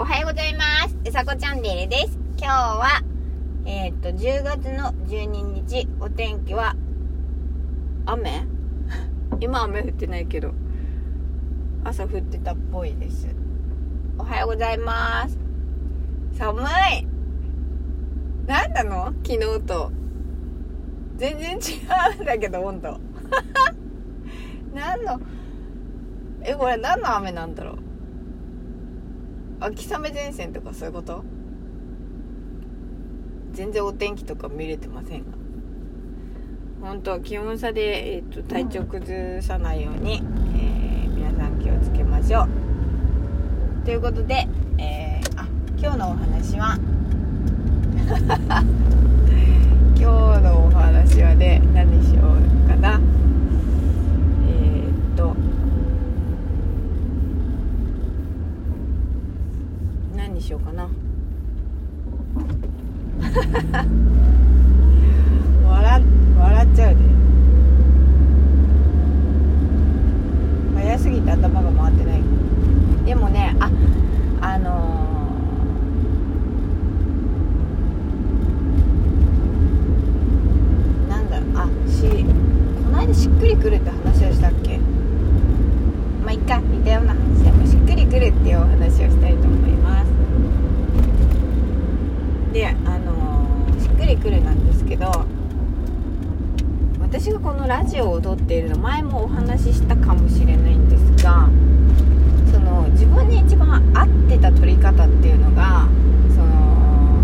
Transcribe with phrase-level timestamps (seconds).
[0.00, 0.96] おはようございます。
[1.08, 2.16] うさこチャンネルです。
[2.38, 3.02] 今日は、
[3.66, 6.76] えーっと、10月の12日、お天気は、
[8.06, 8.46] 雨？
[9.40, 10.52] 今雨降ってないけど、
[11.82, 13.26] 朝降ってたっぽいです。
[14.18, 15.36] おはようございます。
[16.34, 16.64] 寒い
[18.46, 19.06] 何なの？
[19.24, 19.90] 昨日と。
[21.16, 23.00] 全然違うんだけど、温度。
[24.72, 25.20] 何の、
[26.42, 27.87] え、これ何の雨なんだろう？
[29.60, 31.24] 秋雨前線とかそういうこと？
[33.52, 35.26] 全然お天気とか見れてませんが
[36.80, 40.22] 本当気温差で、えー、と体調崩さないように、
[40.56, 42.48] えー皆さん気をつけましょう。
[43.84, 44.46] ということで、
[44.78, 45.46] えーあ
[45.76, 46.78] 今日のお話は
[49.98, 50.04] 今
[50.36, 52.22] 日のお話はね何しよ
[52.66, 53.00] うかな
[54.48, 55.34] えーっと
[60.28, 60.86] 何にしようかな。
[65.66, 66.02] 笑
[66.38, 67.00] 笑っちゃうで。
[70.76, 72.20] 早すぎて頭が回ってない。
[73.06, 73.70] でもねあ
[74.42, 82.02] あのーなんだあし
[82.84, 84.76] この間しっくりくるって話をしたっけ
[86.22, 90.08] まあいっか似たような話でもしっくりくるっていうお話をしたいと思います
[92.52, 93.92] であのーしっ
[94.28, 95.10] くるなんですけど
[97.00, 101.48] 私がこのラジオを撮っているの前もお話ししたかもしれないんですが
[102.52, 105.88] その自分に一番合ってた撮り方っていうのが
[106.36, 107.16] その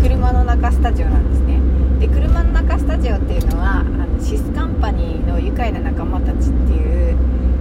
[0.00, 1.60] 車の中スタジオなんですね。
[2.00, 7.16] で車の中スタジオっていうのはあのシスカンパニーの愉快な仲間たちっていう、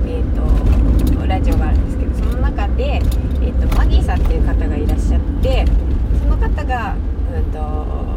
[0.05, 5.65] えー、とラジオがあるんですけどその中で、えー、とマギーさんっていう方がいらっしゃって
[6.19, 8.07] その方が、うん、と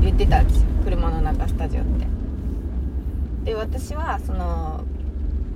[0.00, 2.06] 言ってたんですよ車の中スタジオって。
[3.44, 4.84] で私はその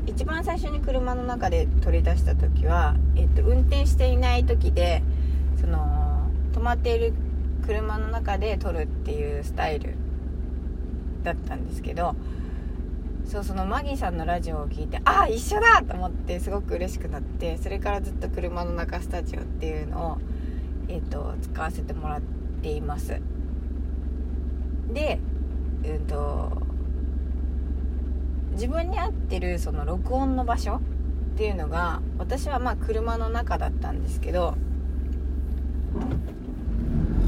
[0.07, 5.03] 一番最初に車の中で取り出した時は、えっと、運転していない時で
[5.61, 7.15] その止まっている
[7.67, 9.95] 車の中で撮るっていうスタイル
[11.23, 12.15] だったんですけど
[13.25, 20.19] そうそのマギーさんのラジオを聞いてああ一緒だと思ってすごく嬉しくなってそれからずっと車の中スタジオっていうのを、
[20.89, 22.21] えっと使わせてもらっ
[22.63, 23.21] ています。
[24.95, 25.19] で
[25.85, 26.53] うんと
[28.53, 34.57] 自分に合ってるその録音の場所っていうのが私はまあ車の中だったんですけど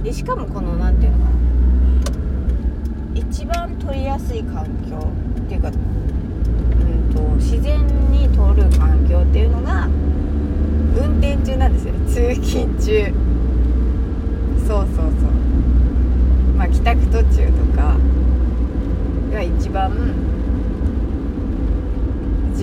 [0.03, 1.37] でしかもこの何ていうのかな
[3.15, 4.97] 一番撮りやすい環境
[5.43, 11.95] っていうか、うん、と自然に撮る環境っていうのが運転中なんですよ。
[12.07, 13.13] 通勤中
[14.67, 15.07] そうそうそう
[16.57, 17.97] まあ帰宅途中とか
[19.33, 20.15] が一番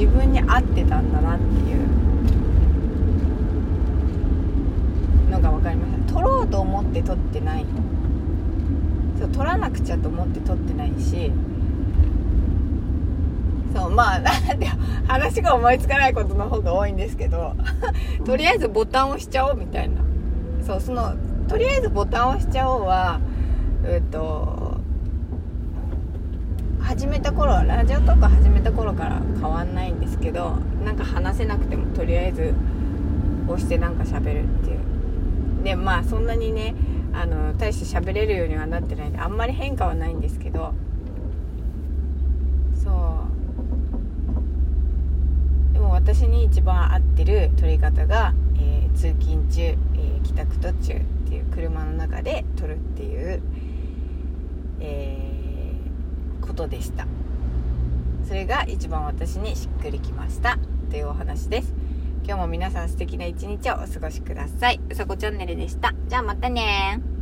[0.03, 1.87] 自分に合ってたんだなっていう。
[5.31, 7.65] のが分かりました撮ろうと思って撮ってない。
[9.17, 11.31] そう撮らなくちゃと思って撮ってないし。
[13.73, 14.67] そうまあなん で
[15.07, 17.55] 話が思いつかないことの方が多いんですけど。
[18.25, 20.01] とりあえずボタンを押しちゃおうみたいな。
[20.67, 21.13] そうその
[21.47, 23.21] とりあえずボタンを押しちゃおうは
[23.85, 24.62] えっと
[27.43, 30.51] 頃ラジオとか始めた頃から変わんないんですけど
[30.85, 32.53] なんか話せなくてもとりあえず
[33.49, 34.79] 押してなんか喋るっていう。
[35.61, 36.73] でまあそんなにね
[37.11, 40.73] あの大して喋れるようにはなってないんであんまり変化はないんですけど
[42.81, 42.89] そ
[45.69, 45.73] う。
[45.73, 53.41] でも私に一番合ってる撮り方が、えー通勤中、えー帰宅途中っていう車の中で撮るっていう、
[54.79, 57.05] えーことでした。
[58.25, 60.57] それが一番私にしっくりきました。
[60.89, 61.73] というお話です。
[62.23, 64.79] 今日も皆さん素敵な一日をお過ごしください。
[64.89, 65.93] うさこチャンネルでした。
[66.07, 67.12] じゃあまたね